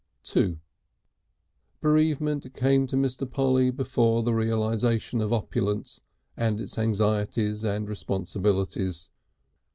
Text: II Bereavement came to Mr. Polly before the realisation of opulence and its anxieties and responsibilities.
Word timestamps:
II 0.35 0.57
Bereavement 1.79 2.51
came 2.55 2.87
to 2.87 2.95
Mr. 2.95 3.29
Polly 3.31 3.69
before 3.69 4.23
the 4.23 4.33
realisation 4.33 5.21
of 5.21 5.31
opulence 5.31 5.99
and 6.35 6.59
its 6.59 6.79
anxieties 6.79 7.63
and 7.63 7.87
responsibilities. 7.87 9.11